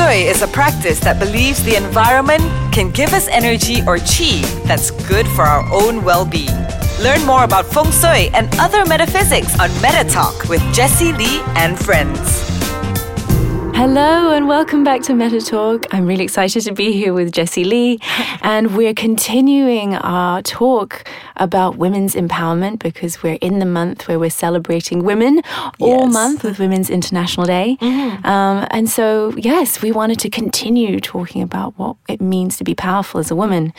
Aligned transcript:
Shui 0.00 0.22
is 0.22 0.40
a 0.40 0.48
practice 0.48 0.98
that 1.00 1.18
believes 1.18 1.62
the 1.62 1.76
environment 1.76 2.42
can 2.72 2.90
give 2.90 3.12
us 3.12 3.28
energy 3.28 3.82
or 3.86 3.98
chi 3.98 4.40
that's 4.64 4.90
good 4.90 5.28
for 5.28 5.42
our 5.42 5.62
own 5.70 6.02
well 6.02 6.24
being. 6.24 6.56
Learn 7.02 7.26
more 7.26 7.44
about 7.44 7.66
feng 7.66 7.92
shui 7.92 8.30
and 8.32 8.48
other 8.58 8.86
metaphysics 8.86 9.58
on 9.60 9.68
Meta 9.82 10.08
Talk 10.08 10.48
with 10.48 10.62
Jessie 10.72 11.12
Lee 11.12 11.42
and 11.54 11.78
friends. 11.78 12.59
Hello 13.80 14.30
and 14.30 14.46
welcome 14.46 14.84
back 14.84 15.00
to 15.04 15.14
Meta 15.14 15.40
Talk. 15.40 15.86
I'm 15.90 16.04
really 16.04 16.22
excited 16.22 16.64
to 16.64 16.72
be 16.74 16.92
here 16.92 17.14
with 17.14 17.32
Jessie 17.32 17.64
Lee, 17.64 17.98
and 18.42 18.76
we're 18.76 18.92
continuing 18.92 19.94
our 19.94 20.42
talk 20.42 21.08
about 21.36 21.78
women's 21.78 22.14
empowerment 22.14 22.78
because 22.78 23.22
we're 23.22 23.38
in 23.40 23.58
the 23.58 23.64
month 23.64 24.06
where 24.06 24.18
we're 24.18 24.28
celebrating 24.28 25.02
women 25.02 25.40
all 25.78 26.04
Yes. 26.04 26.12
month 26.12 26.44
with 26.44 26.58
Women's 26.58 26.90
International 26.90 27.46
Day. 27.46 27.78
Um, 28.22 28.66
and 28.70 28.88
so, 28.90 29.32
yes, 29.38 29.80
we 29.80 29.92
wanted 29.92 30.18
to 30.20 30.28
continue 30.28 31.00
talking 31.00 31.40
about 31.40 31.78
what 31.78 31.96
it 32.06 32.20
means 32.20 32.58
to 32.58 32.64
be 32.64 32.74
powerful 32.74 33.18
as 33.18 33.30
a 33.30 33.34
woman. 33.34 33.72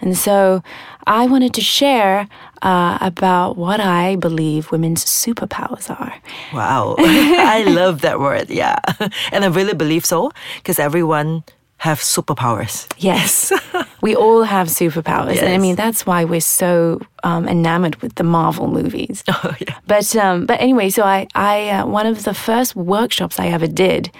And 0.00 0.18
so, 0.18 0.62
I 1.06 1.26
wanted 1.26 1.54
to 1.54 1.60
share 1.60 2.28
uh, 2.64 2.98
about 3.00 3.56
what 3.56 3.78
I 3.80 4.16
believe 4.16 4.72
women's 4.72 5.04
superpowers 5.04 5.88
are. 5.90 6.14
Wow. 6.52 6.96
I 6.98 7.64
love 7.68 8.00
that 8.00 8.18
word. 8.18 8.50
Yeah. 8.50 8.78
And 9.32 9.44
I 9.44 9.48
really 9.48 9.74
believe 9.74 10.04
so 10.06 10.30
because 10.56 10.78
everyone 10.82 11.42
have 11.76 12.00
superpowers. 12.00 12.86
Yes, 12.98 13.52
we 14.02 14.16
all 14.16 14.42
have 14.44 14.68
superpowers, 14.68 15.42
and 15.42 15.52
I 15.54 15.58
mean 15.58 15.76
that's 15.76 16.06
why 16.06 16.24
we're 16.24 16.40
so 16.40 17.00
um, 17.24 17.46
enamored 17.48 17.96
with 18.02 18.14
the 18.14 18.22
Marvel 18.24 18.68
movies. 18.68 19.22
Oh, 19.28 19.54
yeah. 19.60 19.74
But 19.86 20.16
um, 20.16 20.46
but 20.46 20.60
anyway, 20.60 20.88
so 20.90 21.02
I 21.02 21.26
I 21.34 21.68
uh, 21.70 21.86
one 21.86 22.06
of 22.12 22.22
the 22.24 22.32
first 22.34 22.74
workshops 22.76 23.38
I 23.38 23.48
ever 23.48 23.66
did 23.68 24.10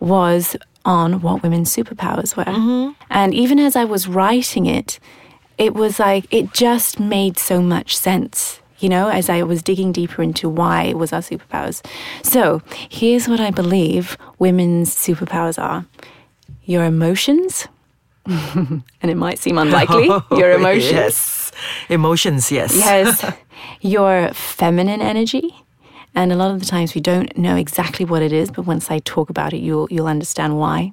was 0.00 0.56
on 0.84 1.20
what 1.22 1.42
women's 1.42 1.74
superpowers 1.74 2.36
were, 2.36 2.44
Mm-hmm. 2.52 2.92
and 3.10 3.32
even 3.34 3.58
as 3.58 3.74
I 3.76 3.84
was 3.84 4.06
writing 4.06 4.66
it, 4.66 4.98
it 5.58 5.74
was 5.74 5.98
like 5.98 6.26
it 6.30 6.52
just 6.52 6.98
made 7.00 7.38
so 7.38 7.60
much 7.60 7.96
sense. 7.96 8.60
You 8.78 8.88
know, 8.88 9.08
as 9.08 9.30
I 9.30 9.42
was 9.44 9.62
digging 9.62 9.92
deeper 9.92 10.22
into 10.22 10.48
why 10.48 10.82
it 10.84 10.98
was 10.98 11.12
our 11.12 11.20
superpowers. 11.20 11.82
So 12.22 12.60
here's 12.90 13.28
what 13.28 13.40
I 13.40 13.50
believe 13.50 14.18
women's 14.38 14.94
superpowers 14.94 15.62
are: 15.62 15.86
your 16.64 16.84
emotions, 16.84 17.66
and 18.26 18.82
it 19.02 19.16
might 19.16 19.38
seem 19.38 19.58
unlikely. 19.58 20.08
Oh, 20.10 20.24
your 20.32 20.52
emotions. 20.52 20.92
Yes. 20.92 21.52
Emotions, 21.88 22.50
yes. 22.50 22.74
Yes. 22.76 23.24
Your 23.80 24.30
feminine 24.32 25.00
energy. 25.00 25.54
And 26.14 26.32
a 26.32 26.36
lot 26.36 26.50
of 26.50 26.60
the 26.60 26.66
times 26.66 26.94
we 26.94 27.00
don't 27.00 27.36
know 27.36 27.56
exactly 27.56 28.04
what 28.04 28.22
it 28.22 28.32
is, 28.32 28.50
but 28.50 28.66
once 28.66 28.90
I 28.90 29.00
talk 29.00 29.30
about 29.30 29.52
it, 29.52 29.58
you'll 29.58 29.88
you'll 29.90 30.06
understand 30.06 30.58
why. 30.58 30.92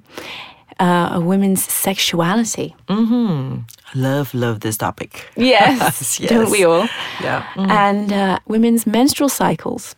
Uh, 0.82 1.10
a 1.18 1.20
woman's 1.20 1.62
sexuality. 1.86 2.74
I 2.88 3.64
love, 3.94 4.34
love 4.34 4.58
this 4.60 4.76
topic. 4.76 5.10
Yes, 5.36 6.18
Yes. 6.20 6.30
don't 6.30 6.50
we 6.50 6.64
all? 6.64 6.88
Yeah. 7.20 7.42
And 7.56 8.12
uh, 8.12 8.38
women's 8.48 8.84
menstrual 8.86 9.28
cycles. 9.28 9.94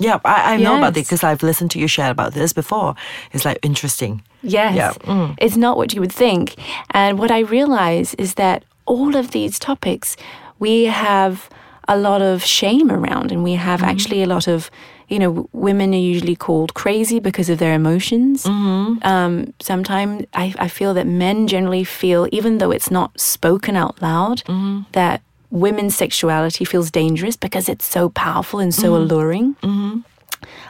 Yeah, 0.00 0.18
I, 0.24 0.54
I 0.54 0.56
know 0.56 0.76
about 0.78 0.96
it 0.96 1.00
Yes. 1.00 1.06
because 1.10 1.22
I've 1.24 1.42
listened 1.46 1.70
to 1.72 1.78
you 1.78 1.88
share 1.88 2.10
about 2.10 2.32
this 2.34 2.52
before. 2.52 2.94
It's 3.32 3.44
like 3.44 3.58
interesting. 3.62 4.22
Yes. 4.42 4.74
Yeah. 4.74 4.92
Mm. 5.06 5.34
It's 5.38 5.56
not 5.56 5.76
what 5.76 5.92
you 5.94 6.00
would 6.00 6.12
think. 6.14 6.54
And 6.90 7.18
what 7.18 7.30
I 7.30 7.40
realize 7.40 8.14
is 8.18 8.34
that 8.34 8.64
all 8.86 9.14
of 9.16 9.30
these 9.30 9.58
topics, 9.58 10.16
we 10.58 10.86
have 10.86 11.48
a 11.88 11.96
lot 11.96 12.20
of 12.22 12.42
shame 12.44 12.90
around, 12.90 13.32
and 13.32 13.44
we 13.44 13.54
have 13.56 13.82
actually 13.82 14.22
a 14.22 14.26
lot 14.26 14.48
of, 14.48 14.70
you 15.10 15.18
know, 15.18 15.48
women 15.52 15.92
are 15.92 15.98
usually 16.12 16.36
called 16.36 16.72
crazy 16.74 17.18
because 17.20 17.48
of 17.52 17.58
their 17.58 17.74
emotions. 17.74 18.46
Um, 19.02 19.52
Sometimes 19.60 20.24
I, 20.34 20.54
I 20.58 20.68
feel 20.68 20.94
that 20.94 21.06
men 21.06 21.46
generally 21.48 21.84
feel, 21.84 22.28
even 22.32 22.58
though 22.58 22.70
it's 22.70 22.90
not 22.90 23.18
spoken 23.20 23.74
out 23.76 24.00
loud, 24.00 24.42
that 24.92 25.20
women's 25.50 25.96
sexuality 25.96 26.64
feels 26.64 26.90
dangerous 26.90 27.36
because 27.36 27.68
it's 27.68 27.84
so 27.86 28.08
powerful 28.10 28.60
and 28.60 28.72
so 28.74 28.94
alluring. 28.96 29.56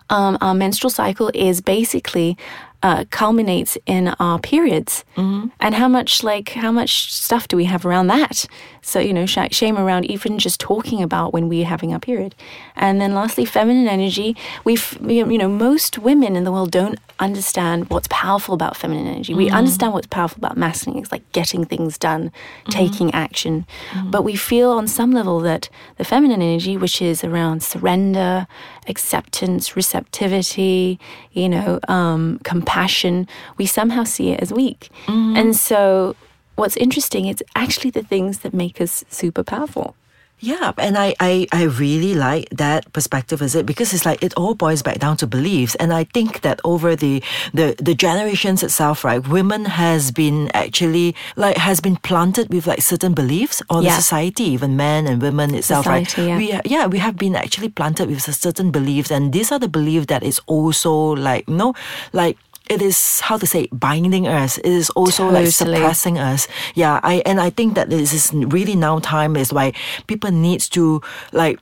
Um, 0.08 0.38
our 0.40 0.54
menstrual 0.54 0.90
cycle 0.90 1.30
is 1.34 1.60
basically 1.60 2.36
uh, 2.82 3.04
culminates 3.10 3.76
in 3.86 4.08
our 4.20 4.38
periods, 4.38 5.04
mm-hmm. 5.16 5.48
and 5.60 5.74
how 5.74 5.88
much 5.88 6.22
like 6.22 6.50
how 6.50 6.72
much 6.72 7.12
stuff 7.12 7.46
do 7.48 7.56
we 7.56 7.64
have 7.64 7.84
around 7.84 8.06
that? 8.06 8.46
So 8.82 8.98
you 8.98 9.12
know, 9.12 9.26
sh- 9.26 9.38
shame 9.50 9.78
around 9.78 10.06
even 10.06 10.38
just 10.38 10.60
talking 10.60 11.02
about 11.02 11.32
when 11.32 11.48
we're 11.48 11.66
having 11.66 11.92
our 11.92 12.00
period, 12.00 12.34
and 12.76 13.00
then 13.00 13.14
lastly, 13.14 13.44
feminine 13.44 13.88
energy. 13.88 14.36
We, 14.64 14.76
have 14.76 15.10
you 15.10 15.38
know, 15.38 15.48
most 15.48 15.98
women 15.98 16.36
in 16.36 16.44
the 16.44 16.52
world 16.52 16.70
don't 16.70 16.98
understand 17.18 17.90
what's 17.90 18.08
powerful 18.10 18.54
about 18.54 18.76
feminine 18.76 19.06
energy. 19.06 19.34
We 19.34 19.46
mm-hmm. 19.46 19.56
understand 19.56 19.92
what's 19.92 20.06
powerful 20.06 20.38
about 20.38 20.56
masculine. 20.56 21.02
It's 21.02 21.12
like 21.12 21.30
getting 21.32 21.64
things 21.66 21.98
done, 21.98 22.30
mm-hmm. 22.30 22.70
taking 22.70 23.12
action, 23.12 23.66
but 24.06 24.22
we 24.22 24.36
feel 24.36 24.70
on 24.70 24.88
some 24.88 25.12
level 25.12 25.40
that 25.40 25.68
the 25.98 26.04
feminine 26.04 26.40
energy, 26.40 26.76
which 26.76 27.02
is 27.02 27.22
around 27.22 27.62
surrender, 27.62 28.46
acceptance, 28.90 29.74
receptivity, 29.76 30.98
you 31.32 31.48
know, 31.48 31.80
um, 31.88 32.38
compassion, 32.44 33.26
we 33.56 33.66
somehow 33.66 34.04
see 34.04 34.30
it 34.32 34.40
as 34.40 34.52
weak. 34.52 34.90
And 35.36 35.56
so, 35.56 36.14
what's 36.56 36.76
interesting, 36.76 37.24
it's 37.26 37.42
actually 37.54 37.90
the 37.90 38.02
things 38.02 38.40
that 38.40 38.52
make 38.52 38.80
us 38.80 39.04
super 39.08 39.42
powerful. 39.42 39.94
Yeah, 40.42 40.72
and 40.78 40.96
I, 40.96 41.14
I, 41.20 41.46
I 41.52 41.64
really 41.64 42.14
like 42.14 42.48
that 42.50 42.90
perspective, 42.94 43.42
is 43.42 43.54
it? 43.54 43.66
Because 43.66 43.92
it's 43.92 44.06
like 44.06 44.22
it 44.22 44.32
all 44.38 44.54
boils 44.54 44.82
back 44.82 44.98
down 44.98 45.18
to 45.18 45.26
beliefs. 45.26 45.74
And 45.74 45.92
I 45.92 46.04
think 46.04 46.40
that 46.40 46.60
over 46.64 46.96
the, 46.96 47.22
the, 47.52 47.74
the 47.78 47.94
generations 47.94 48.62
itself, 48.62 49.04
right, 49.04 49.26
women 49.28 49.66
has 49.66 50.10
been 50.10 50.48
actually 50.54 51.14
like 51.36 51.58
has 51.58 51.80
been 51.80 51.96
planted 51.96 52.52
with 52.52 52.66
like 52.66 52.80
certain 52.80 53.12
beliefs 53.12 53.60
or 53.68 53.82
Yeah. 53.82 53.90
the 53.96 53.96
society, 54.02 54.44
even 54.44 54.76
men 54.76 55.06
and 55.06 55.20
women 55.20 55.54
itself, 55.54 55.84
Society, 55.84 56.22
yeah. 56.22 56.32
right? 56.32 56.64
We 56.64 56.70
yeah, 56.70 56.86
we 56.86 56.98
have 56.98 57.16
been 57.16 57.36
actually 57.36 57.68
planted 57.68 58.08
with 58.08 58.22
certain 58.22 58.70
beliefs, 58.70 59.10
and 59.10 59.32
these 59.32 59.52
are 59.52 59.58
the 59.58 59.68
beliefs 59.68 60.06
that 60.06 60.22
is 60.22 60.40
also 60.46 60.90
like 61.16 61.46
you 61.48 61.56
know, 61.56 61.74
like 62.12 62.38
it 62.70 62.80
is 62.80 63.20
how 63.20 63.36
to 63.36 63.46
say 63.46 63.66
binding 63.74 64.26
us. 64.30 64.56
It 64.58 64.70
is 64.70 64.88
also 64.94 65.26
like 65.26 65.50
Totally. 65.50 65.76
suppressing 65.82 66.18
us. 66.18 66.46
Yeah, 66.78 67.00
I 67.02 67.20
and 67.26 67.40
I 67.42 67.50
think 67.50 67.74
that 67.74 67.90
this 67.90 68.14
is 68.14 68.30
really 68.32 68.76
now 68.78 69.00
time 69.02 69.34
is 69.36 69.52
why 69.52 69.72
people 70.06 70.30
needs 70.30 70.68
to 70.78 71.02
like 71.34 71.58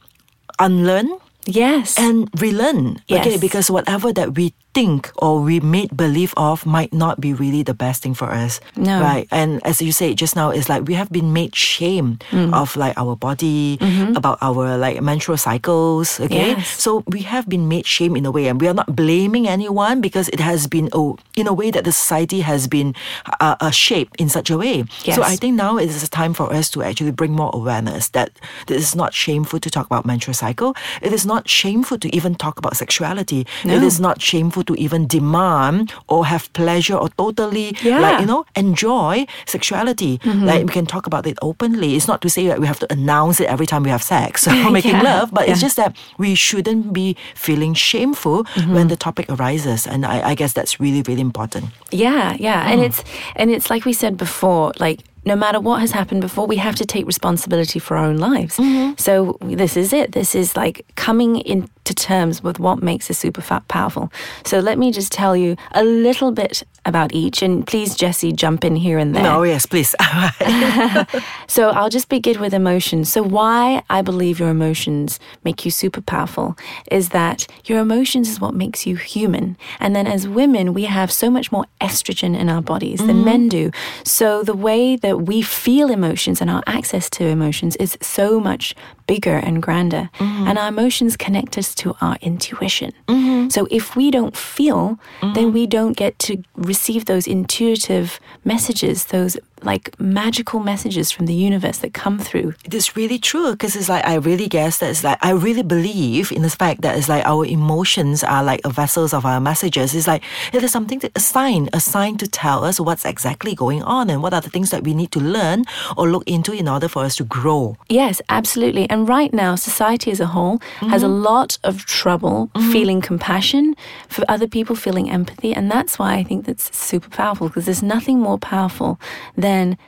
unlearn 0.61 1.09
Yes. 1.49 1.97
and 1.99 2.29
relearn. 2.41 3.01
Okay, 3.11 3.39
because 3.41 3.71
whatever 3.73 4.13
that 4.13 4.37
we 4.37 4.53
think 4.75 5.11
or 5.17 5.41
we 5.41 5.61
made 5.61 5.97
believe 5.97 6.33
of 6.37 6.65
might 6.67 6.93
not 6.93 7.21
be 7.21 7.33
really 7.33 7.63
the 7.63 7.75
best 7.75 8.03
thing 8.03 8.15
for 8.15 8.31
us. 8.31 8.61
No. 8.77 9.01
Right. 9.01 9.27
And 9.31 9.65
as 9.67 9.81
you 9.83 9.93
say 9.93 10.15
just 10.15 10.37
now, 10.37 10.51
it's 10.51 10.69
like 10.69 10.87
we 10.87 10.95
have 10.95 11.11
been 11.11 11.33
made 11.33 11.55
shame 11.57 12.19
Mm. 12.31 12.53
of 12.55 12.77
like 12.77 12.97
our 12.99 13.17
body, 13.17 13.79
about 14.15 14.39
our 14.43 14.77
like 14.77 15.01
menstrual 15.03 15.39
cycles. 15.39 16.21
Okay. 16.21 16.53
Mm-hmm. 16.53 16.61
Yes. 16.61 16.69
So 16.81 17.03
we 17.07 17.23
have 17.23 17.49
been 17.49 17.69
made 17.69 17.87
shame 17.87 18.17
in 18.17 18.27
a 18.27 18.31
way, 18.31 18.47
and 18.49 18.61
we 18.61 18.69
are 18.69 18.75
not 18.75 18.95
blaming 18.95 19.49
anyone 19.49 20.01
because 20.01 20.29
it 20.31 20.41
has 20.41 20.67
been 20.67 20.89
oh, 20.93 21.17
in 21.37 21.47
a 21.47 21.53
way 21.53 21.71
that 21.71 21.85
the 21.85 21.93
society 21.93 22.41
has 22.41 22.67
been 22.69 22.95
uh, 23.41 23.57
uh, 23.61 23.71
shaped 23.71 24.21
in 24.21 24.29
such 24.29 24.51
a 24.51 24.57
way. 24.59 24.85
So 25.15 25.23
I 25.23 25.37
think 25.37 25.57
now 25.57 25.77
it 25.79 25.89
is 25.89 26.03
a 26.03 26.09
time 26.11 26.35
for 26.35 26.53
us 26.53 26.69
to 26.71 26.83
actually 26.83 27.13
bring 27.13 27.33
more 27.33 27.51
awareness 27.55 28.09
that 28.11 28.31
it 28.69 28.77
is 28.77 28.95
not 28.95 29.15
shameful 29.15 29.59
to 29.61 29.71
talk 29.71 29.87
about 29.87 30.05
menstrual 30.07 30.35
cycle. 30.35 30.75
It 31.03 31.13
is 31.13 31.25
not 31.27 31.49
shameful 31.49 31.99
to 31.99 32.09
even 32.15 32.35
talk 32.35 32.59
about 32.59 32.77
sexuality. 32.77 33.47
It 33.65 33.81
No. 33.81 33.87
is 33.87 33.99
not 34.01 34.21
shameful 34.21 34.65
to 34.69 34.75
even 34.85 35.07
demand 35.07 35.93
or 36.13 36.21
have 36.33 36.45
pleasure 36.53 36.95
or 37.03 37.09
totally 37.23 37.69
like 37.73 37.83
Yeah. 37.85 37.99
Mm-hmm. 38.01 38.21
you 38.23 38.27
know 38.33 38.41
enjoy 38.57 39.27
sexuality. 39.47 40.13
Like 40.25 40.63
we 40.69 40.73
can 40.79 40.87
talk 40.95 41.07
about 41.11 41.27
it 41.27 41.37
openly. 41.43 41.89
It's 41.97 42.09
not 42.13 42.21
to 42.23 42.29
say 42.37 42.47
that 42.51 42.59
we 42.63 42.67
have 42.73 42.79
to 42.85 42.89
announce 42.93 43.37
it 43.43 43.49
every 43.55 43.67
time 43.67 43.83
we 43.89 43.91
have 43.97 44.03
sex 44.03 44.47
or 44.49 44.71
making 44.79 44.93
Yeah. 44.99 45.03
love, 45.11 45.27
but 45.37 45.49
it's 45.49 45.61
just 45.67 45.77
that 45.83 45.97
we 46.19 46.35
shouldn't 46.47 46.93
be 46.93 47.17
feeling 47.35 47.75
shameful 47.75 48.39
Mm-hmm. 48.59 48.75
when 48.75 48.87
the 48.89 48.97
topic 48.97 49.27
arises. 49.35 49.87
And 49.87 50.05
I, 50.05 50.31
I 50.31 50.35
guess 50.41 50.53
that's 50.53 50.75
really, 50.85 51.03
really 51.09 51.21
important. 51.31 51.67
Yeah, 51.91 52.37
yeah, 52.39 52.71
and 52.71 52.81
it's 52.87 53.01
and 53.41 53.51
it's 53.51 53.69
like 53.73 53.85
we 53.91 53.93
said 53.93 54.17
before, 54.17 54.73
like 54.87 54.99
no 55.25 55.37
matter 55.37 55.61
what 55.61 55.81
has 55.81 55.93
happened 55.93 56.21
before, 56.21 56.47
we 56.47 56.57
have 56.57 56.75
to 56.77 56.87
take 56.87 57.07
responsibility 57.07 57.79
for 57.79 57.97
our 57.97 58.07
own 58.07 58.19
lives. 58.19 58.57
Mm-hmm. 58.57 58.95
So 58.97 59.37
this 59.43 59.77
is 59.77 59.93
it. 59.93 60.13
This 60.13 60.35
is 60.35 60.57
like 60.57 60.87
coming 60.95 61.37
into 61.41 61.95
terms 61.95 62.43
with 62.43 62.59
what 62.59 62.83
makes 62.83 63.11
us 63.11 63.19
super 63.19 63.41
fa- 63.41 63.65
powerful. 63.69 64.13
So 64.45 64.59
let 64.61 64.79
me 64.79 64.91
just 64.93 65.13
tell 65.13 65.37
you 65.37 65.57
a 65.73 65.85
little 65.85 66.33
bit 66.33 66.63
about 66.89 67.13
each, 67.13 67.43
and 67.43 67.67
please, 67.67 67.95
Jessie, 67.95 68.33
jump 68.33 68.65
in 68.65 68.77
here 68.77 68.99
and 68.99 69.15
there. 69.15 69.23
No, 69.23 69.43
yes, 69.43 69.67
please. 69.67 69.95
So 71.49 71.71
I'll 71.71 71.89
just 71.89 72.09
begin 72.09 72.41
with 72.41 72.55
emotions. 72.55 73.11
So 73.11 73.23
why 73.23 73.83
I 73.89 74.03
believe 74.03 74.39
your 74.39 74.51
emotions 74.51 75.19
make 75.45 75.65
you 75.65 75.71
super 75.71 76.01
powerful 76.01 76.57
is 76.91 77.09
that 77.09 77.47
your 77.65 77.81
emotions 77.81 78.29
is 78.29 78.41
what 78.41 78.55
makes 78.55 78.87
you 78.87 78.97
human. 78.97 79.57
And 79.81 79.97
then 79.97 80.07
as 80.07 80.29
women, 80.29 80.75
we 80.75 80.85
have 80.85 81.11
so 81.11 81.31
much 81.31 81.51
more 81.51 81.65
estrogen 81.81 82.39
in 82.39 82.49
our 82.49 82.63
bodies 82.63 83.01
than 83.01 83.25
men 83.25 83.49
mm-hmm. 83.49 83.71
do. 83.71 83.71
So 84.05 84.43
the 84.43 84.55
way 84.55 84.95
that 84.97 85.23
we 85.23 85.43
feel 85.43 85.91
emotions 85.91 86.41
and 86.41 86.51
our 86.51 86.63
access 86.67 87.09
to 87.11 87.25
emotions 87.25 87.77
is 87.77 87.99
so 88.01 88.39
much 88.39 88.75
bigger 89.07 89.37
and 89.37 89.63
grander. 89.63 90.11
Mm-hmm. 90.19 90.49
And 90.49 90.59
our 90.59 90.69
emotions 90.69 91.17
connect 91.17 91.59
us 91.59 91.75
to 91.77 91.97
our 92.01 92.19
intuition. 92.21 92.93
Mm-hmm. 93.09 93.49
So 93.49 93.67
if 93.71 93.97
we 93.97 94.11
don't 94.11 94.37
feel, 94.37 94.99
then 95.35 95.53
we 95.53 95.67
don't 95.67 95.97
get 95.97 96.19
to 96.21 96.43
receive 96.55 96.78
those 97.05 97.27
intuitive 97.27 98.21
messages, 98.45 99.07
those 99.07 99.37
like 99.65 99.99
magical 100.01 100.61
messages 100.61 101.11
from 101.11 101.27
the 101.27 101.35
universe 101.35 101.79
that 101.79 101.95
come 101.95 102.19
through. 102.19 102.55
It 102.65 102.75
is 102.75 102.97
really 102.97 103.19
true 103.19 103.53
because 103.53 103.77
it's 103.77 103.89
like 103.89 104.07
I 104.07 104.15
really 104.15 104.49
guess 104.49 104.79
that 104.79 104.91
it's 104.91 105.05
like 105.05 105.19
I 105.23 105.31
really 105.31 105.63
believe 105.63 106.33
in 106.33 106.43
the 106.43 106.51
fact 106.51 106.83
that 106.83 106.97
it's 106.97 107.09
like 107.09 107.25
our 107.27 107.45
emotions 107.45 108.25
are 108.25 108.43
like 108.43 108.65
vessels 108.67 109.13
of 109.13 109.25
our 109.25 109.41
messages. 109.41 109.95
It's 109.95 110.07
like 110.07 110.23
it 110.53 110.63
is 110.63 110.73
something 110.73 111.01
to, 111.01 111.11
a 111.15 111.21
sign, 111.21 111.69
a 111.73 111.81
sign 111.81 112.17
to 112.19 112.29
tell 112.29 112.65
us 112.65 112.81
what's 112.81 113.05
exactly 113.05 113.55
going 113.55 113.83
on 113.83 114.11
and 114.11 114.23
what 114.23 114.35
are 114.35 114.41
the 114.41 114.51
things 114.51 114.71
that 114.71 114.85
we 114.85 114.95
need 114.95 115.13
to 115.13 115.21
learn 115.21 115.65
or 115.97 116.09
look 116.09 116.25
into 116.27 116.53
in 116.53 116.69
order 116.69 116.89
for 116.89 117.05
us 117.05 117.17
to 117.17 117.25
grow. 117.25 117.77
Yes, 117.89 118.21
absolutely. 118.29 118.89
And 118.91 119.09
right 119.09 119.33
now, 119.33 119.55
society 119.55 120.11
as 120.11 120.21
a 120.21 120.27
whole 120.27 120.61
has 120.81 121.03
a 121.03 121.07
mm-hmm. 121.07 121.23
lot 121.23 121.59
of 121.65 121.85
trouble 121.87 122.51
mm-hmm. 122.55 122.73
feeling 122.73 123.01
compassion 123.01 123.75
for 124.09 124.25
other 124.29 124.47
people, 124.47 124.77
feeling 124.77 125.11
empathy, 125.11 125.55
and 125.55 125.71
that's 125.71 125.99
why 125.99 126.15
I 126.15 126.23
think 126.23 126.47
that's 126.47 126.77
super 126.77 127.09
powerful 127.09 127.49
because 127.49 127.65
there's 127.65 127.83
nothing 127.83 128.21
more 128.21 128.39
powerful 128.39 129.01
than 129.37 129.48
then 129.49 129.79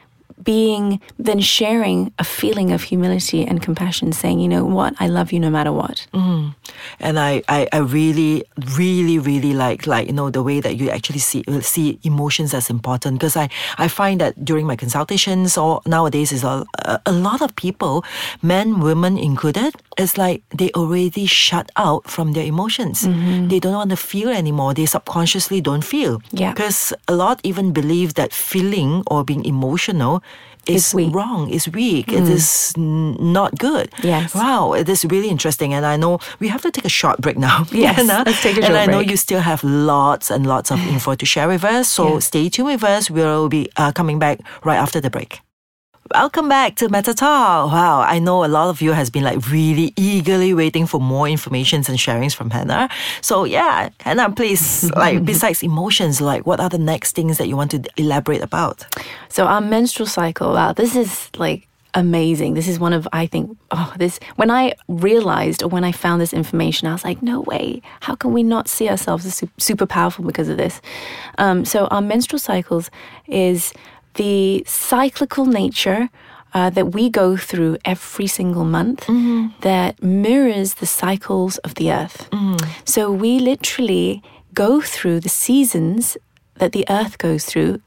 being 0.43 1.01
then 1.19 1.41
sharing 1.41 2.13
a 2.19 2.25
feeling 2.25 2.73
of 2.73 2.83
humility 2.83 3.45
and 3.45 3.63
compassion 3.63 4.13
saying 4.13 4.41
you 4.41 4.49
know 4.49 4.65
what 4.65 4.95
i 5.01 5.07
love 5.07 5.33
you 5.33 5.41
no 5.41 5.51
matter 5.51 5.73
what 5.73 6.07
mm. 6.13 6.55
And 6.99 7.19
I, 7.19 7.43
I, 7.49 7.69
I 7.73 7.79
really, 7.79 8.45
really, 8.77 9.19
really 9.19 9.53
like 9.53 9.87
like 9.87 10.07
you 10.07 10.13
know 10.13 10.31
the 10.31 10.43
way 10.43 10.61
that 10.61 10.77
you 10.77 10.91
actually 10.91 11.19
see 11.19 11.45
uh, 11.49 11.61
see 11.61 11.99
emotions 12.03 12.55
as 12.55 12.71
important 12.71 13.19
because 13.19 13.37
I, 13.37 13.49
I 13.79 13.89
find 13.89 14.21
that 14.21 14.45
during 14.45 14.67
my 14.67 14.77
consultations 14.77 15.57
or 15.57 15.81
nowadays 15.87 16.33
is 16.33 16.45
a, 16.45 16.67
a, 17.07 17.13
lot 17.13 17.43
of 17.43 17.55
people, 17.57 18.05
men, 18.43 18.81
women 18.81 19.19
included, 19.19 19.75
it's 19.99 20.17
like 20.17 20.43
they 20.57 20.71
already 20.73 21.27
shut 21.27 21.71
out 21.77 22.09
from 22.09 22.33
their 22.33 22.45
emotions. 22.45 23.03
Mm-hmm. 23.03 23.49
They 23.49 23.61
don't 23.61 23.75
want 23.75 23.91
to 23.91 23.97
feel 23.97 24.29
anymore. 24.29 24.75
They 24.75 24.87
subconsciously 24.87 25.61
don't 25.61 25.85
feel. 25.85 26.23
Yeah. 26.33 26.53
Because 26.53 26.93
a 27.09 27.15
lot 27.15 27.41
even 27.45 27.73
believe 27.73 28.15
that 28.15 28.33
feeling 28.33 29.03
or 29.07 29.25
being 29.25 29.45
emotional 29.45 30.23
is 30.77 30.95
Is 30.95 31.13
wrong, 31.13 31.51
is 31.51 31.69
weak, 31.69 32.09
it 32.13 32.29
is 32.29 32.73
n- 32.77 33.17
not 33.33 33.51
good. 33.59 33.87
Yes. 34.03 34.35
Wow, 34.35 34.73
it 34.75 34.89
is 34.89 35.05
really 35.05 35.29
interesting. 35.29 35.75
And 35.75 35.85
I 35.85 35.97
know 35.97 36.19
we 36.41 36.49
have 36.49 36.63
to 36.63 36.71
take 36.71 36.85
a 36.85 36.89
short 37.01 37.21
break 37.21 37.37
now. 37.37 37.65
Yes, 37.73 37.97
Hannah. 37.97 38.23
let's 38.27 38.43
take 38.43 38.57
a 38.57 38.65
And 38.65 38.73
short 38.75 38.79
I 38.79 38.87
know 38.93 39.01
you 39.01 39.17
still 39.17 39.41
have 39.41 39.63
lots 39.65 40.31
and 40.31 40.47
lots 40.47 40.71
of 40.71 40.79
info 40.95 41.15
to 41.15 41.27
share 41.27 41.49
with 41.49 41.65
us. 41.65 41.89
So 41.89 42.03
Yes. 42.15 42.25
stay 42.27 42.49
tuned 42.49 42.69
with 42.73 42.85
us. 42.85 43.11
We'll 43.11 43.49
be 43.49 43.63
uh, 43.77 43.93
coming 43.93 44.19
back 44.19 44.39
right 44.65 44.79
after 44.79 45.01
the 45.01 45.11
break. 45.11 45.41
Welcome 46.13 46.49
back 46.49 46.75
to 46.77 46.89
Meta 46.89 47.15
Talk. 47.15 47.71
Wow, 47.71 48.01
I 48.01 48.19
know 48.19 48.45
a 48.45 48.49
lot 48.49 48.69
of 48.69 48.83
you 48.83 48.91
has 48.91 49.11
been 49.11 49.23
like 49.23 49.49
really 49.49 49.93
eagerly 49.95 50.53
waiting 50.53 50.85
for 50.85 51.01
more 51.01 51.29
informations 51.29 51.89
and 51.89 51.97
sharings 51.97 52.35
from 52.35 52.51
Hannah. 52.51 52.89
So 53.21 53.45
yeah, 53.45 53.91
Hannah, 54.01 54.33
please, 54.33 54.91
like 54.97 55.25
besides 55.25 55.63
emotions, 55.63 56.21
like 56.21 56.47
what 56.47 56.59
are 56.59 56.69
the 56.69 56.79
next 56.79 57.15
things 57.15 57.39
that 57.39 57.47
you 57.47 57.57
want 57.57 57.71
to 57.71 57.85
elaborate 57.97 58.43
about? 58.43 58.85
So 59.29 59.47
our 59.47 59.61
menstrual 59.61 60.09
cycle, 60.09 60.53
wow, 60.53 60.73
this 60.73 60.97
is 60.97 61.31
like 61.37 61.69
amazing. 61.95 62.55
This 62.55 62.67
is 62.67 62.81
one 62.81 62.93
of 62.93 63.07
I 63.13 63.27
think 63.27 63.57
oh 63.71 63.93
this 63.97 64.19
when 64.35 64.51
I 64.51 64.75
realized 64.89 65.63
or 65.63 65.69
when 65.69 65.85
I 65.85 65.93
found 65.93 66.21
this 66.21 66.33
information, 66.33 66.89
I 66.89 66.93
was 66.93 67.05
like, 67.05 67.23
no 67.23 67.43
way. 67.43 67.83
How 68.01 68.17
can 68.17 68.33
we 68.33 68.43
not 68.43 68.67
see 68.67 68.89
ourselves 68.89 69.27
as 69.27 69.45
super 69.59 69.87
powerful 69.87 70.25
because 70.25 70.49
of 70.49 70.57
this? 70.57 70.81
Um, 71.39 71.65
so 71.65 71.87
our 71.87 72.03
menstrual 72.03 72.41
cycles 72.41 72.91
is 73.29 73.73
the 74.15 74.65
cyclical 74.67 75.47
nature. 75.47 76.09
Uh, 76.53 76.69
that 76.69 76.87
we 76.87 77.09
go 77.09 77.37
through 77.37 77.77
every 77.85 78.27
single 78.27 78.65
month 78.65 79.07
that 79.61 80.03
mirrors 80.03 80.75
the 80.75 80.87
cycles 80.87 81.59
of 81.59 81.77
the 81.77 81.93
earth. 81.93 82.29
So 82.85 83.13
we 83.13 83.39
literally 83.39 84.21
go 84.53 84.81
through 84.81 85.21
the 85.21 85.29
seasons 85.29 86.17
that 86.57 86.73
the 86.73 86.85
earth 86.91 87.19
goes 87.19 87.45
through 87.45 87.81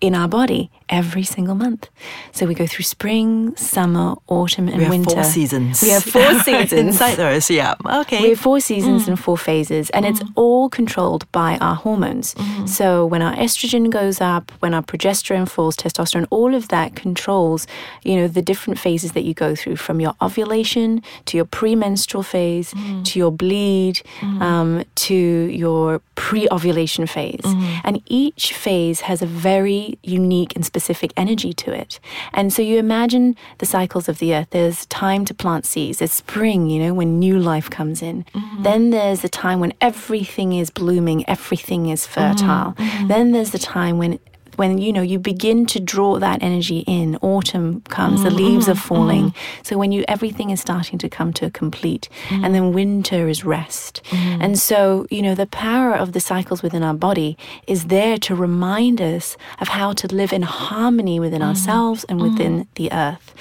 in 0.00 0.14
our 0.14 0.28
body 0.28 0.70
every 0.88 1.22
single 1.22 1.54
month. 1.54 1.88
So 2.32 2.46
we 2.46 2.54
go 2.54 2.66
through 2.66 2.84
spring, 2.84 3.54
summer, 3.56 4.14
autumn, 4.26 4.68
and 4.68 4.78
We 4.78 4.84
have 4.84 4.90
winter. 4.90 5.10
four 5.10 5.24
seasons. 5.24 5.82
We 5.82 5.90
have 5.90 6.04
four 6.04 6.40
seasons. 6.42 6.72
Inside 6.72 7.16
those, 7.16 7.50
yeah. 7.50 7.74
Okay. 7.84 8.22
We 8.22 8.28
have 8.30 8.40
four 8.40 8.60
seasons 8.60 9.04
mm. 9.04 9.08
and 9.08 9.20
four 9.20 9.36
phases, 9.36 9.90
and 9.90 10.06
it's 10.06 10.20
mm. 10.20 10.32
all 10.34 10.68
controlled 10.68 11.30
by 11.32 11.58
our 11.58 11.74
hormones. 11.74 12.34
Mm-hmm. 12.34 12.66
So 12.66 13.04
when 13.04 13.22
our 13.22 13.34
estrogen 13.34 13.90
goes 13.90 14.20
up, 14.20 14.50
when 14.60 14.72
our 14.72 14.82
progesterone 14.82 15.48
falls, 15.48 15.76
testosterone, 15.76 16.26
all 16.30 16.54
of 16.54 16.68
that 16.68 16.94
controls, 16.96 17.66
you 18.02 18.16
know, 18.16 18.28
the 18.28 18.42
different 18.42 18.78
phases 18.78 19.12
that 19.12 19.24
you 19.24 19.34
go 19.34 19.54
through 19.54 19.76
from 19.76 20.00
your 20.00 20.14
ovulation 20.22 21.02
to 21.26 21.36
your 21.36 21.46
premenstrual 21.46 22.22
phase 22.22 22.72
mm. 22.72 23.04
to 23.04 23.18
your 23.18 23.32
bleed 23.32 23.96
mm-hmm. 24.20 24.42
um, 24.42 24.84
to 24.94 25.14
your 25.14 26.00
pre-ovulation 26.14 27.06
phase. 27.06 27.40
Mm-hmm. 27.40 27.80
And 27.84 28.02
each 28.06 28.52
phase 28.52 29.02
has 29.02 29.22
a 29.22 29.26
very 29.26 29.87
unique 30.02 30.54
and 30.54 30.64
specific 30.64 31.12
energy 31.16 31.52
to 31.52 31.72
it. 31.72 32.00
And 32.32 32.52
so 32.52 32.62
you 32.62 32.78
imagine 32.78 33.36
the 33.58 33.66
cycles 33.66 34.08
of 34.08 34.18
the 34.18 34.34
earth. 34.34 34.48
There's 34.50 34.86
time 34.86 35.24
to 35.26 35.34
plant 35.34 35.66
seeds. 35.66 35.98
There's 35.98 36.12
spring, 36.12 36.68
you 36.70 36.82
know, 36.82 36.94
when 36.94 37.18
new 37.18 37.38
life 37.38 37.70
comes 37.70 38.02
in. 38.02 38.24
Mm-hmm. 38.34 38.62
Then 38.62 38.90
there's 38.90 39.22
the 39.22 39.28
time 39.28 39.60
when 39.60 39.72
everything 39.80 40.52
is 40.52 40.70
blooming, 40.70 41.28
everything 41.28 41.88
is 41.88 42.06
fertile. 42.06 42.72
Mm-hmm. 42.72 42.82
Mm-hmm. 42.82 43.08
Then 43.08 43.32
there's 43.32 43.50
the 43.50 43.58
time 43.58 43.98
when 43.98 44.18
when 44.58 44.78
you 44.78 44.92
know 44.92 45.02
you 45.02 45.18
begin 45.18 45.66
to 45.66 45.80
draw 45.80 46.18
that 46.18 46.42
energy 46.42 46.80
in 46.86 47.16
autumn 47.22 47.80
comes 47.82 48.22
the 48.22 48.30
leaves 48.30 48.66
mm-hmm. 48.66 48.72
are 48.72 48.80
falling. 48.90 49.24
Mm-hmm. 49.26 49.62
So 49.62 49.78
when 49.78 49.92
you 49.92 50.04
everything 50.08 50.50
is 50.50 50.60
starting 50.60 50.98
to 50.98 51.08
come 51.08 51.32
to 51.34 51.46
a 51.46 51.50
complete 51.50 52.08
mm-hmm. 52.28 52.44
and 52.44 52.54
then 52.54 52.72
winter 52.72 53.28
is 53.28 53.44
rest. 53.44 54.02
And 54.12 54.58
so 54.58 55.06
you 55.10 55.22
know 55.22 55.34
the 55.34 55.46
power 55.46 55.94
of 55.94 56.12
the 56.12 56.20
cycles 56.20 56.62
within 56.62 56.82
our 56.82 56.94
body 56.94 57.36
is 57.66 57.86
there 57.86 58.18
to 58.18 58.34
remind 58.34 59.00
us 59.00 59.36
of 59.60 59.68
how 59.68 59.92
to 59.94 60.06
live 60.14 60.32
in 60.32 60.42
harmony 60.42 61.20
within 61.20 61.42
ourselves 61.42 62.04
and 62.08 62.20
within 62.20 62.66
the 62.74 62.90
earth. 62.92 63.34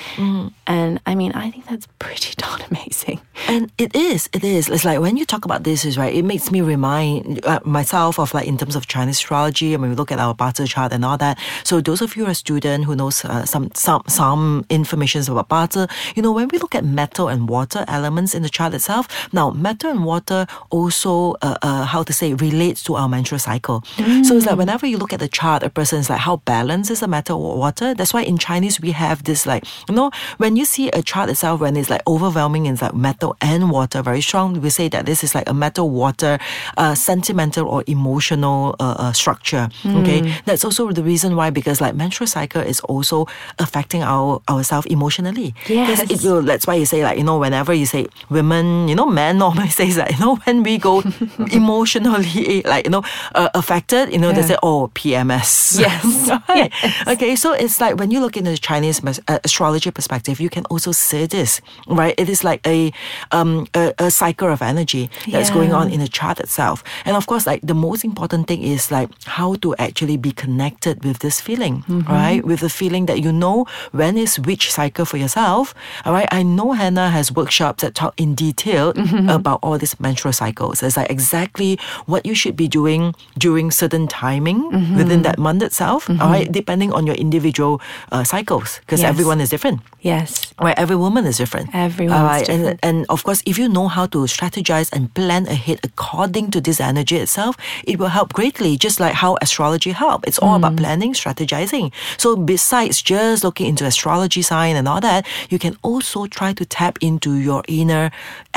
And 0.68 1.00
i 1.06 1.16
mean 1.16 1.32
i 1.34 1.50
think 1.52 1.66
that's 1.66 1.88
pretty 2.00 2.34
darn 2.44 2.62
amazing. 2.70 3.22
And 3.48 3.72
it 3.78 3.96
is, 3.96 4.30
it 4.34 4.44
is. 4.44 4.70
It's 4.70 4.86
like 4.86 5.00
when 5.00 5.18
you 5.18 5.26
talk 5.26 5.46
about 5.46 5.64
this, 5.64 5.86
is 5.86 5.98
right. 5.98 6.14
It 6.14 6.24
makes 6.24 6.52
me 6.52 6.62
remind 6.62 7.46
uh, 7.46 7.60
myself 7.64 8.20
of 8.20 8.34
like 8.34 8.48
in 8.48 8.58
terms 8.58 8.76
of 8.76 8.88
Chinese 8.88 9.16
astrology, 9.16 9.74
and 9.74 9.82
when 9.82 9.92
we 9.92 9.96
look 9.96 10.12
at 10.12 10.20
our 10.20 10.34
BaZi 10.34 10.68
chart 10.68 10.92
and 10.92 11.06
all 11.08 11.18
that. 11.18 11.38
So 11.64 11.82
those 11.82 12.02
of 12.02 12.16
you 12.16 12.24
who 12.24 12.28
are 12.30 12.32
a 12.32 12.36
student 12.36 12.86
who 12.86 12.96
knows 12.96 13.26
uh, 13.26 13.46
some 13.46 13.72
some 13.74 14.04
some 14.08 14.66
information 14.70 15.22
about 15.28 15.50
BaZi, 15.50 15.90
you 16.16 16.22
know, 16.22 16.32
when 16.32 16.48
we 16.52 16.58
look 16.60 16.76
at 16.76 16.84
metal 16.86 17.28
and 17.28 17.50
water 17.50 17.86
elements 17.88 18.36
in 18.36 18.42
the 18.44 18.50
chart 18.50 18.74
itself, 18.74 19.08
now 19.34 19.52
metal 19.52 19.90
and 19.90 20.04
water 20.06 20.46
also, 20.70 21.34
uh, 21.42 21.56
uh, 21.62 21.86
how 21.86 22.04
to 22.04 22.14
say, 22.14 22.34
relates 22.34 22.84
to 22.84 22.96
our 22.96 23.10
menstrual 23.10 23.40
cycle. 23.40 23.84
So 24.24 24.36
it's 24.38 24.46
like 24.46 24.58
whenever 24.58 24.86
you 24.86 24.98
look 24.98 25.14
at 25.14 25.20
the 25.20 25.28
chart, 25.28 25.64
a 25.64 25.70
person 25.70 26.00
is 26.00 26.10
like, 26.10 26.20
how 26.20 26.38
balanced 26.46 26.92
is 26.92 27.00
the 27.00 27.08
metal 27.08 27.42
or 27.44 27.58
water? 27.58 27.94
That's 27.94 28.14
why 28.14 28.24
in 28.24 28.38
Chinese 28.38 28.80
we 28.82 28.92
have 28.92 29.24
this 29.24 29.46
like, 29.46 29.64
you 29.90 29.96
know, 29.96 30.12
when 30.38 30.56
you 30.56 30.66
see 30.66 30.90
a 30.90 31.02
chart 31.02 31.30
itself 31.30 31.62
when 31.62 31.76
it's 31.78 31.90
like 31.90 32.02
overwhelming, 32.06 32.66
it's 32.66 32.82
like 32.82 32.94
metal 32.94 33.36
and 33.42 33.72
water 33.72 34.02
very 34.02 34.22
strong. 34.22 34.62
We 34.62 34.70
say 34.70 34.90
that 34.90 35.06
this 35.06 35.24
is 35.24 35.34
like 35.34 35.50
a 35.50 35.54
metal 35.54 35.90
water 35.90 36.40
uh, 36.78 36.96
sentimental 36.96 37.68
or 37.68 37.84
emotional 37.88 38.76
uh, 38.80 38.96
uh, 39.00 39.14
structure. 39.14 39.70
Okay, 39.86 40.22
that's 40.46 40.64
also 40.66 40.86
the 40.98 41.04
reason 41.04 41.36
why 41.38 41.50
because 41.50 41.80
like 41.80 41.96
menstrual 41.96 42.28
cycle 42.28 42.62
is 42.62 42.80
also 42.92 43.28
affecting 43.60 44.02
our 44.04 44.42
ourselves 44.50 44.86
emotionally. 44.88 45.54
Yes. 45.70 46.02
it 46.12 46.20
will. 46.26 46.42
That's 46.42 46.66
why 46.68 46.76
you 46.82 46.86
say 46.86 47.04
like 47.08 47.18
you 47.18 47.24
know 47.24 47.38
whenever 47.38 47.74
you 47.74 47.86
say 47.86 48.08
women, 48.30 48.88
you 48.90 48.96
know 49.00 49.06
men 49.06 49.38
normally 49.46 49.70
say 49.70 49.90
that 49.92 50.12
you 50.12 50.20
know 50.20 50.36
when 50.46 50.64
we 50.64 50.78
go 50.78 51.02
emotionally 51.62 52.62
like 52.64 52.86
you 52.86 52.92
know 52.92 53.04
uh, 53.36 53.50
affected, 53.54 54.12
you 54.12 54.18
know 54.20 54.32
they 54.34 54.42
say 54.44 54.58
oh 54.64 54.90
PMS. 54.94 55.80
Yes. 55.88 56.30
Right. 56.50 56.72
Yes. 56.84 57.08
Okay, 57.08 57.36
so 57.36 57.54
it's 57.54 57.80
like 57.80 57.98
when 58.00 58.10
you 58.12 58.20
look 58.20 58.36
into 58.38 58.52
the 58.52 58.58
Chinese 58.58 59.00
uh, 59.06 59.40
astrology 59.44 59.92
perspective, 59.92 60.40
you 60.40 60.50
can 60.50 60.66
also 60.66 60.92
see 60.92 61.26
this, 61.28 61.62
right? 61.88 62.16
It 62.18 62.28
is 62.30 62.44
like 62.44 62.66
a 62.66 62.92
um 63.32 63.68
a, 63.76 63.94
a 64.00 64.10
cycle 64.12 64.50
of 64.52 64.62
energy 64.62 65.10
that's 65.32 65.52
going 65.52 65.72
on 65.74 65.92
in 65.92 66.00
the 66.00 66.08
chart 66.18 66.40
itself, 66.40 66.84
and 67.06 67.16
of 67.16 67.26
course, 67.28 67.46
like 67.46 67.62
the 67.62 67.74
most 67.76 68.04
important 68.04 68.48
thing 68.48 68.62
is 68.64 68.92
like 68.92 69.10
how 69.26 69.56
to 69.64 69.76
actually 69.78 70.18
be 70.18 70.32
connected 70.32 70.77
with 70.86 71.20
this 71.20 71.42
feeling, 71.42 71.84
Mm-hmm. 71.88 72.12
right? 72.12 72.44
With 72.46 72.60
the 72.62 72.70
feeling 72.70 73.06
that 73.08 73.22
you 73.24 73.32
know 73.32 73.66
when 73.92 74.18
is 74.18 74.38
which 74.40 74.72
cycle 74.72 75.06
for 75.06 75.18
yourself. 75.18 75.74
All 76.06 76.14
right, 76.14 76.28
I 76.32 76.44
know 76.44 76.74
Hannah 76.74 77.10
has 77.10 77.32
workshops 77.32 77.82
that 77.84 77.96
talk 77.96 78.14
in 78.20 78.36
detail 78.36 78.94
Mm-hmm. 78.94 79.30
about 79.30 79.60
all 79.64 79.78
these 79.78 79.98
menstrual 80.00 80.34
cycles. 80.34 80.84
It's 80.84 80.98
like 80.98 81.10
exactly 81.10 81.80
what 82.06 82.26
you 82.26 82.36
should 82.36 82.56
be 82.56 82.68
doing 82.68 83.14
during 83.38 83.72
certain 83.72 84.08
timing 84.08 84.60
Mm-hmm. 84.72 84.98
within 84.98 85.22
that 85.24 85.38
month 85.40 85.64
itself. 85.64 86.10
All 86.10 86.30
right, 86.30 86.52
depending 86.52 86.92
on 86.94 87.06
your 87.08 87.16
individual 87.16 87.82
uh, 88.12 88.24
cycles, 88.24 88.80
because 88.86 89.02
Yes. 89.02 89.10
everyone 89.10 89.40
is 89.42 89.50
different. 89.50 89.82
Yes. 90.12 90.30
Right, 90.60 90.78
every 90.84 90.96
woman 91.06 91.24
is 91.32 91.38
different. 91.38 91.68
Everyone's 91.88 92.18
All 92.20 92.26
right, 92.34 92.46
different. 92.46 92.80
And, 92.82 92.98
and 93.00 93.06
of 93.14 93.20
course, 93.26 93.42
if 93.46 93.56
you 93.62 93.68
know 93.78 93.88
how 93.98 94.06
to 94.14 94.20
strategize 94.36 94.88
and 94.96 95.04
plan 95.14 95.44
ahead 95.56 95.80
according 95.90 96.46
to 96.54 96.60
this 96.68 96.80
energy 96.92 97.18
itself, 97.26 97.54
it 97.92 97.96
will 98.00 98.14
help 98.18 98.30
greatly, 98.40 98.72
just 98.86 98.98
like 99.00 99.14
how 99.24 99.32
astrology 99.46 99.92
help. 100.04 100.20
It's 100.30 100.40
all 100.44 100.56
Mm. 100.56 100.62
about 100.62 100.74
planning, 100.82 101.12
strategizing. 101.14 101.92
So 102.24 102.30
besides 102.54 102.96
just 103.14 103.44
looking 103.46 103.68
into 103.72 103.84
astrology 103.86 104.42
sign 104.42 104.74
and 104.80 104.88
all 104.88 105.02
that, 105.10 105.22
you 105.52 105.60
can 105.66 105.74
also 105.90 106.20
try 106.38 106.50
to 106.60 106.64
tap 106.66 106.98
into 107.02 107.32
your 107.48 107.62
inner 107.80 108.10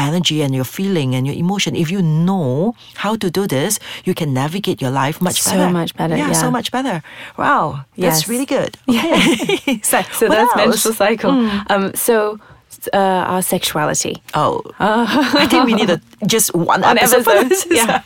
energy 0.08 0.38
and 0.44 0.54
your 0.54 0.64
feeling 0.76 1.14
and 1.16 1.26
your 1.28 1.36
emotion. 1.44 1.70
If 1.84 1.88
you 1.90 2.00
know 2.28 2.74
how 3.04 3.12
to 3.22 3.28
do 3.38 3.46
this, 3.46 3.72
you 4.06 4.14
can 4.14 4.32
navigate 4.32 4.78
your 4.80 4.92
life 5.02 5.20
much 5.20 5.38
So 5.42 5.50
better. 5.50 5.70
much 5.80 5.92
better, 5.98 6.16
Yeah, 6.16 6.32
so 6.32 6.50
much 6.50 6.68
better. 6.76 7.02
Wow, 7.36 7.84
that's 7.98 8.20
Yes. 8.24 8.28
really 8.32 8.46
good. 8.56 8.72
Okay. 8.88 9.80
So, 9.82 9.98
so 10.18 10.28
that's 10.28 10.52
else? 10.56 10.56
menstrual 10.56 10.94
cycle. 10.94 11.32
Um, 11.68 11.94
so 11.94 12.38
uh, 12.94 12.96
our 13.32 13.42
sexuality. 13.42 14.22
Oh, 14.34 14.62
I 14.78 15.46
think 15.50 15.66
we 15.66 15.74
need 15.74 15.90
a, 15.90 16.00
just 16.26 16.54
one, 16.54 16.80
One 16.82 16.96
episode, 16.98 17.24
for 17.24 17.30
episode, 17.32 17.68
this. 17.68 17.78
yeah. 17.78 18.02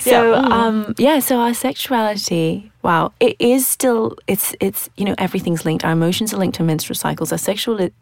So 0.00 0.32
Yeah. 0.32 0.38
um, 0.40 0.94
yeah, 0.98 1.18
so 1.20 1.36
our 1.38 1.52
sexuality, 1.54 2.70
wow, 2.82 3.12
it 3.20 3.36
is 3.38 3.66
still 3.66 4.16
it's 4.26 4.54
it's 4.60 4.88
you 4.96 5.04
know 5.04 5.14
everything's 5.18 5.64
linked. 5.64 5.84
Our 5.84 5.92
emotions 5.92 6.32
are 6.32 6.38
linked 6.38 6.56
to 6.56 6.62
our 6.62 6.66
menstrual 6.66 6.96
cycles. 6.96 7.32
Our 7.32 7.38
sexuality 7.38 7.92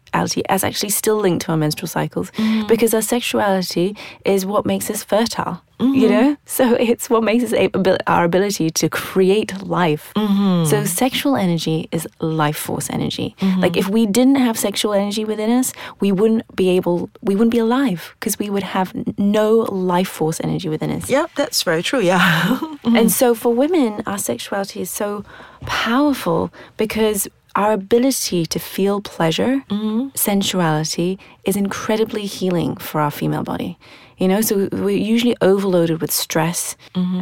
is 0.49 0.63
actually 0.63 0.89
still 0.91 1.17
linked 1.17 1.45
to 1.45 1.51
our 1.51 1.57
menstrual 1.57 1.87
cycles 1.89 2.31
because 2.67 2.93
our 2.93 3.01
sexuality 3.01 3.95
is 4.25 4.45
what 4.45 4.65
makes 4.65 4.89
us 4.89 5.03
fertile. 5.03 5.61
You 5.81 6.07
mm-hmm. 6.07 6.09
know, 6.09 6.37
so 6.45 6.73
it's 6.79 7.09
what 7.09 7.23
makes 7.23 7.43
us 7.43 7.53
able, 7.53 7.97
our 8.07 8.23
ability 8.23 8.69
to 8.69 8.89
create 8.89 9.61
life. 9.63 10.11
Mm-hmm. 10.15 10.69
So 10.69 10.85
sexual 10.85 11.35
energy 11.35 11.89
is 11.91 12.07
life 12.19 12.57
force 12.57 12.89
energy. 12.89 13.35
Mm-hmm. 13.39 13.61
Like 13.61 13.77
if 13.77 13.89
we 13.89 14.05
didn't 14.05 14.35
have 14.35 14.57
sexual 14.57 14.93
energy 14.93 15.25
within 15.25 15.49
us, 15.49 15.73
we 15.99 16.11
wouldn't 16.11 16.55
be 16.55 16.69
able, 16.69 17.09
we 17.21 17.35
wouldn't 17.35 17.51
be 17.51 17.59
alive 17.59 18.15
because 18.19 18.37
we 18.37 18.49
would 18.49 18.63
have 18.63 18.93
no 19.17 19.59
life 19.71 20.09
force 20.09 20.39
energy 20.43 20.69
within 20.69 20.91
us. 20.91 21.09
yeah, 21.09 21.25
that's 21.35 21.63
very 21.63 21.83
true. 21.83 21.99
Yeah. 21.99 22.59
And 22.83 23.11
so 23.11 23.35
for 23.35 23.53
women, 23.53 24.01
our 24.05 24.17
sexuality 24.17 24.81
is 24.81 24.89
so 24.89 25.23
powerful 25.61 26.51
because 26.77 27.27
our 27.55 27.73
ability 27.73 28.45
to 28.45 28.59
feel 28.59 29.01
pleasure, 29.01 29.63
sensuality, 30.15 31.19
is 31.43 31.55
incredibly 31.55 32.25
healing 32.25 32.77
for 32.77 33.01
our 33.01 33.11
female 33.11 33.43
body. 33.43 33.77
You 34.21 34.27
know, 34.27 34.41
so 34.41 34.69
we're 34.71 34.91
usually 35.13 35.35
overloaded 35.41 35.99
with 35.99 36.11
stress 36.11 36.75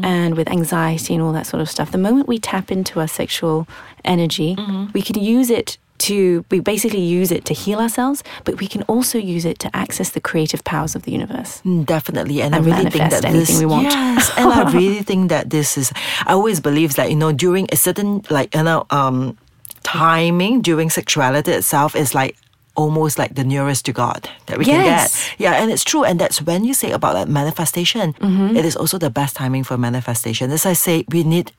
and 0.04 0.36
with 0.36 0.48
anxiety 0.50 1.14
and 1.16 1.24
all 1.24 1.32
that 1.32 1.48
sort 1.48 1.62
of 1.62 1.70
stuff. 1.70 1.92
The 1.92 1.98
moment 1.98 2.28
we 2.28 2.40
tap 2.40 2.72
into 2.72 3.00
our 3.00 3.08
sexual 3.08 3.68
energy, 4.04 4.58
we 4.94 5.02
can 5.02 5.18
use 5.38 5.50
it 5.50 5.78
to, 6.00 6.44
we 6.52 6.60
basically 6.60 7.00
use 7.20 7.32
it 7.32 7.46
to 7.46 7.54
heal 7.54 7.80
ourselves, 7.80 8.24
but 8.44 8.60
we 8.60 8.68
can 8.68 8.84
also 8.84 9.18
use 9.18 9.46
it 9.46 9.60
to 9.60 9.74
access 9.74 10.10
the 10.10 10.20
creative 10.20 10.62
powers 10.64 10.94
of 10.96 11.04
the 11.04 11.12
universe. 11.12 11.62
Mm, 11.66 11.86
Definitely, 11.86 12.42
and, 12.42 12.54
And 12.54 12.66
I 12.66 12.68
really 12.70 12.90
think 12.90 13.12
that 13.12 13.24
anything 13.24 13.56
this, 13.56 13.60
we 13.60 13.66
want. 13.66 13.84
Yes, 13.84 14.32
and 14.38 14.52
I 14.52 14.70
really 14.80 15.02
think 15.02 15.30
that 15.30 15.50
this 15.50 15.78
is. 15.78 15.94
I 16.26 16.34
always 16.34 16.60
believe 16.60 16.96
that 16.96 17.10
you 17.10 17.16
know 17.16 17.32
during 17.32 17.68
a 17.72 17.78
certain 17.78 18.24
like 18.30 18.54
you 18.56 18.64
know 18.64 18.86
um 18.90 19.38
timing 19.84 20.62
during 20.62 20.90
sexuality 20.90 21.52
itself 21.52 21.96
is 21.96 22.14
like 22.14 22.36
almost 22.80 23.20
like 23.20 23.36
the 23.36 23.44
nearest 23.44 23.82
to 23.86 23.92
God 23.94 24.30
that 24.48 24.58
we 24.58 24.64
can 24.66 24.84
get. 24.86 25.12
Yeah, 25.38 25.60
and 25.62 25.68
it's 25.72 25.84
true, 25.84 26.04
and 26.08 26.16
that's 26.20 26.40
when 26.42 26.64
you 26.64 26.74
say 26.74 26.92
about 26.92 27.14
like 27.20 27.28
manifestation. 27.28 28.14
Mm-hmm. 28.14 28.56
it 28.58 28.64
is 28.66 28.76
also 28.80 28.98
the 28.98 29.10
best 29.10 29.36
timing 29.36 29.64
for 29.66 29.78
manifestation. 29.78 30.52
As 30.52 30.66
I 30.66 30.74
say, 30.74 31.04
we 31.12 31.24
need 31.24 31.52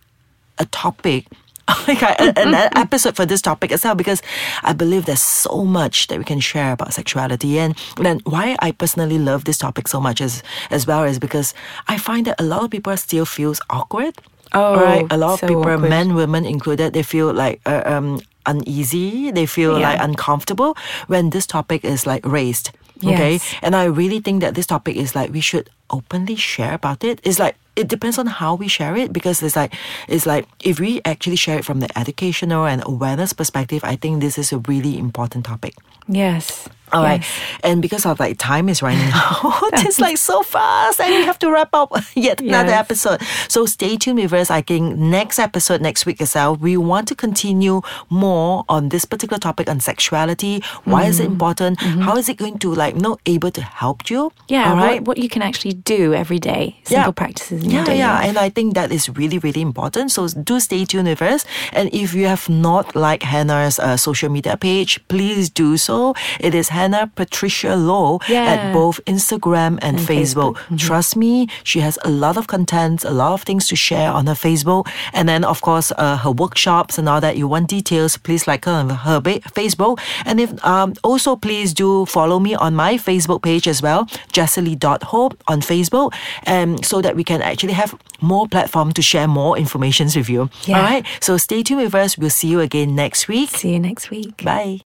a 0.58 0.64
topic. 0.64 1.26
Like 1.86 2.02
a- 2.02 2.34
an 2.36 2.54
episode 2.84 3.14
for 3.14 3.26
this 3.26 3.40
topic 3.40 3.70
as 3.70 3.84
well 3.84 3.94
because 3.94 4.22
I 4.64 4.72
believe 4.74 5.04
there's 5.06 5.22
so 5.22 5.64
much 5.64 6.08
that 6.08 6.18
we 6.18 6.24
can 6.24 6.40
share 6.40 6.72
about 6.72 6.92
sexuality 6.92 7.60
and 7.62 7.76
then 7.96 8.18
why 8.26 8.56
I 8.58 8.72
personally 8.72 9.18
love 9.20 9.44
this 9.44 9.58
topic 9.58 9.86
so 9.86 10.00
much 10.00 10.20
as 10.20 10.42
as 10.70 10.82
well 10.88 11.04
is 11.06 11.18
because 11.20 11.54
I 11.86 11.96
find 11.98 12.26
that 12.26 12.40
a 12.40 12.42
lot 12.42 12.64
of 12.64 12.70
people 12.70 12.96
still 12.96 13.24
feels 13.24 13.60
awkward. 13.70 14.14
Oh, 14.52 14.74
right. 14.76 15.06
A 15.10 15.16
lot 15.16 15.34
of 15.42 15.48
people, 15.48 15.62
awkward. 15.62 15.88
men, 15.90 16.14
women 16.14 16.44
included, 16.44 16.92
they 16.92 17.02
feel 17.02 17.32
like 17.32 17.60
uh, 17.66 17.82
um 17.86 18.20
uneasy. 18.46 19.30
They 19.30 19.46
feel 19.46 19.78
Yeah. 19.78 19.90
like 19.92 20.00
uncomfortable 20.02 20.76
when 21.06 21.30
this 21.30 21.46
topic 21.46 21.84
is 21.84 22.06
like 22.06 22.24
raised. 22.26 22.70
Okay, 23.02 23.32
Yes. 23.40 23.54
and 23.62 23.74
I 23.74 23.84
really 23.88 24.20
think 24.20 24.42
that 24.42 24.54
this 24.54 24.66
topic 24.66 24.96
is 24.96 25.14
like 25.14 25.32
we 25.32 25.40
should 25.40 25.70
openly 25.88 26.36
share 26.36 26.74
about 26.74 27.02
it. 27.04 27.20
It's 27.24 27.38
like 27.38 27.56
it 27.76 27.88
depends 27.88 28.18
on 28.18 28.26
how 28.26 28.54
we 28.60 28.68
share 28.68 28.94
it 28.96 29.08
because 29.12 29.40
it's 29.42 29.56
like 29.56 29.72
it's 30.08 30.26
like 30.26 30.44
if 30.60 30.78
we 30.80 31.00
actually 31.08 31.36
share 31.36 31.56
it 31.58 31.64
from 31.64 31.80
the 31.80 31.88
educational 31.96 32.66
and 32.66 32.82
awareness 32.84 33.32
perspective, 33.32 33.80
I 33.84 33.96
think 33.96 34.20
this 34.20 34.36
is 34.36 34.52
a 34.52 34.58
really 34.68 34.98
important 34.98 35.46
topic. 35.46 35.74
Yes. 36.08 36.68
All 36.92 37.02
right, 37.02 37.20
yes. 37.20 37.30
and 37.62 37.80
because 37.82 38.04
of 38.06 38.18
like 38.20 38.36
time 38.38 38.68
is 38.68 38.82
running 38.82 39.10
out, 39.14 39.70
it's 39.74 40.00
like 40.00 40.18
so 40.18 40.42
fast, 40.42 41.00
and 41.00 41.14
we 41.14 41.22
have 41.24 41.38
to 41.40 41.50
wrap 41.50 41.70
up 41.74 41.92
yet 42.14 42.40
another 42.40 42.70
Yes. 42.70 42.80
episode. 42.80 43.22
So 43.48 43.66
stay 43.66 43.96
tuned 43.96 44.18
with 44.18 44.32
us. 44.32 44.50
I 44.50 44.62
think 44.62 44.96
next 44.96 45.38
episode 45.38 45.80
next 45.80 46.06
week 46.06 46.20
as 46.20 46.34
well, 46.34 46.56
we 46.56 46.76
want 46.76 47.08
to 47.08 47.14
continue 47.14 47.82
more 48.08 48.64
on 48.68 48.88
this 48.90 49.04
particular 49.04 49.38
topic 49.38 49.68
on 49.70 49.80
sexuality. 49.80 50.62
Why 50.84 51.04
is 51.06 51.18
it 51.20 51.24
Mm-hmm. 51.24 51.32
important? 51.32 51.80
How 51.80 52.16
is 52.16 52.28
it 52.28 52.36
going 52.38 52.58
to 52.58 52.74
like 52.74 52.94
you 52.94 53.00
know 53.00 53.18
able 53.26 53.50
to 53.52 53.62
help 53.62 54.10
you? 54.10 54.32
Yeah, 54.48 54.70
all 54.70 54.76
right. 54.76 55.00
what, 55.00 55.08
what 55.08 55.18
you 55.18 55.28
can 55.28 55.42
actually 55.42 55.74
do 55.74 56.12
every 56.14 56.38
day. 56.38 56.76
Simple 56.84 57.12
practices 57.12 57.62
in 57.62 57.70
your 57.70 57.80
Yeah, 57.80 57.84
daily 57.86 57.98
yeah, 57.98 58.20
and 58.26 58.38
I 58.38 58.48
think 58.48 58.74
that 58.74 58.90
is 58.90 59.08
really, 59.10 59.38
really 59.38 59.60
important. 59.60 60.10
So 60.10 60.26
do 60.28 60.58
stay 60.60 60.84
tuned 60.84 61.08
with 61.08 61.22
us. 61.22 61.44
And 61.72 61.92
if 61.92 62.14
you 62.14 62.26
have 62.26 62.48
not 62.48 62.96
liked 62.96 63.22
Hannah's 63.22 63.78
uh, 63.78 63.96
social 63.96 64.28
media 64.30 64.56
page, 64.56 64.98
please 65.08 65.50
do 65.50 65.76
so. 65.76 66.14
It 66.40 66.54
is 66.54 66.68
Hannah 66.68 66.79
Patricia 67.14 67.76
Low 67.76 68.18
at 68.28 68.72
both 68.72 69.00
Instagram 69.06 69.78
and, 69.82 69.82
And 69.82 69.98
Facebook. 69.98 70.20
Facebook. 70.20 70.54
Mm-hmm. 70.56 70.76
Trust 70.76 71.16
me, 71.16 71.48
she 71.64 71.80
has 71.80 71.98
a 72.04 72.10
lot 72.10 72.36
of 72.36 72.46
content, 72.46 73.04
a 73.04 73.10
lot 73.10 73.32
of 73.32 73.42
things 73.42 73.66
to 73.68 73.76
share 73.76 74.10
on 74.10 74.26
her 74.26 74.34
Facebook. 74.34 74.86
And 75.12 75.28
then, 75.28 75.44
of 75.44 75.60
course, 75.60 75.92
uh, 75.96 76.16
her 76.18 76.30
workshops 76.30 76.98
and 76.98 77.08
all 77.08 77.20
that. 77.20 77.36
You 77.36 77.48
want 77.48 77.68
details, 77.68 78.16
please 78.16 78.46
like 78.46 78.64
her 78.64 78.72
on 78.72 78.90
her 78.90 79.20
ba- 79.20 79.40
Facebook. 79.54 79.98
And 80.24 80.40
if 80.40 80.50
um, 80.64 80.94
also 81.02 81.36
please 81.36 81.74
do 81.74 82.06
follow 82.06 82.38
me 82.38 82.54
on 82.54 82.74
my 82.74 82.94
Facebook 82.96 83.42
page 83.42 83.66
as 83.68 83.82
well, 83.82 84.06
jessely.hope 84.32 85.42
on 85.48 85.60
Facebook, 85.60 86.12
um, 86.46 86.82
so 86.82 87.00
that 87.02 87.16
we 87.16 87.24
can 87.24 87.42
actually 87.42 87.74
have 87.74 87.94
more 88.20 88.46
platform 88.48 88.92
to 88.92 89.02
share 89.02 89.28
more 89.28 89.56
information 89.58 90.06
with 90.14 90.28
you. 90.28 90.48
Yeah. 90.66 90.76
All 90.76 90.82
right. 90.84 91.04
So 91.20 91.36
stay 91.36 91.62
tuned 91.62 91.82
with 91.82 91.94
us. 91.94 92.16
We'll 92.18 92.30
see 92.30 92.48
you 92.48 92.60
again 92.60 92.94
next 92.94 93.28
week. 93.28 93.50
See 93.50 93.72
you 93.72 93.80
next 93.80 94.10
week. 94.10 94.44
Bye. 94.44 94.78